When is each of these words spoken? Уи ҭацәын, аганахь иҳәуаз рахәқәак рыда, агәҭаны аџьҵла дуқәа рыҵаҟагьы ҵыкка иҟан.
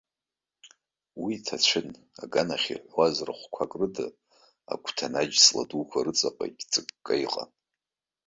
Уи 1.23 1.33
ҭацәын, 1.45 1.87
аганахь 2.21 2.67
иҳәуаз 2.73 3.15
рахәқәак 3.27 3.71
рыда, 3.79 4.07
агәҭаны 4.71 5.17
аџьҵла 5.21 5.63
дуқәа 5.69 6.05
рыҵаҟагьы 6.05 6.65
ҵыкка 6.71 7.13
иҟан. 7.25 7.49